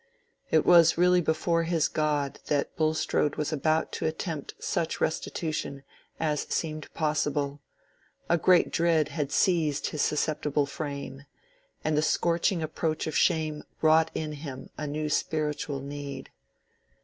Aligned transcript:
It 0.49 0.65
was 0.65 0.97
really 0.97 1.21
before 1.21 1.61
his 1.61 1.87
God 1.87 2.39
that 2.47 2.75
Bulstrode 2.75 3.35
was 3.35 3.53
about 3.53 3.91
to 3.91 4.07
attempt 4.07 4.55
such 4.57 4.99
restitution 4.99 5.83
as 6.19 6.47
seemed 6.51 6.91
possible: 6.95 7.61
a 8.27 8.35
great 8.39 8.71
dread 8.71 9.09
had 9.09 9.31
seized 9.31 9.89
his 9.89 10.01
susceptible 10.01 10.65
frame, 10.65 11.25
and 11.83 11.95
the 11.95 12.01
scorching 12.01 12.63
approach 12.63 13.05
of 13.05 13.15
shame 13.15 13.63
wrought 13.83 14.09
in 14.15 14.31
him 14.31 14.71
a 14.75 14.87
new 14.87 15.07
spiritual 15.07 15.81
need. 15.81 16.31